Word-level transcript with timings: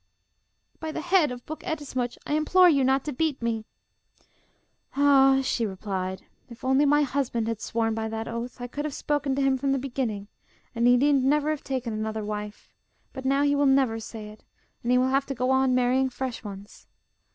'By 0.79 0.91
the 0.91 0.99
head 1.01 1.31
of 1.31 1.45
Buk 1.45 1.63
Ettemsuch, 1.63 2.17
I 2.25 2.33
implore 2.33 2.67
you 2.67 2.83
not 2.83 3.03
to 3.05 3.13
beat 3.13 3.39
me!' 3.39 3.65
'Ah,' 4.95 5.41
she 5.43 5.63
replied, 5.63 6.23
'if 6.49 6.63
only 6.63 6.85
my 6.87 7.03
husband 7.03 7.47
had 7.47 7.61
sworn 7.61 7.93
by 7.93 8.09
that 8.09 8.27
oath, 8.27 8.59
I 8.59 8.65
could 8.65 8.83
have 8.83 8.95
spoken 8.95 9.35
to 9.35 9.43
him 9.43 9.57
from 9.59 9.73
the 9.73 9.77
beginning, 9.77 10.27
and 10.73 10.87
he 10.87 10.97
need 10.97 11.23
never 11.23 11.51
have 11.51 11.63
taken 11.63 11.93
another 11.93 12.25
wife. 12.25 12.73
But 13.13 13.25
now 13.25 13.43
he 13.43 13.53
will 13.53 13.67
never 13.67 13.99
say 13.99 14.29
it, 14.29 14.43
and 14.81 14.91
he 14.91 14.97
will 14.97 15.09
have 15.09 15.27
to 15.27 15.35
go 15.35 15.51
on 15.51 15.75
marrying 15.75 16.09
fresh 16.09 16.43
ones. 16.43 16.87